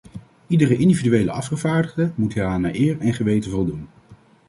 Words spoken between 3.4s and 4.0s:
voldoen.